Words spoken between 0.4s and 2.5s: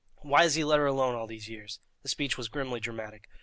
has he let her alone all these years?" The speech was